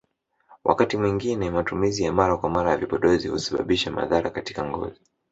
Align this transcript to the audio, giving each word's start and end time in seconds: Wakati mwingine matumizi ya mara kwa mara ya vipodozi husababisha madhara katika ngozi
Wakati 0.63 0.97
mwingine 0.97 1.51
matumizi 1.51 2.03
ya 2.03 2.13
mara 2.13 2.37
kwa 2.37 2.49
mara 2.49 2.71
ya 2.71 2.77
vipodozi 2.77 3.27
husababisha 3.27 3.91
madhara 3.91 4.29
katika 4.29 4.65
ngozi 4.65 5.01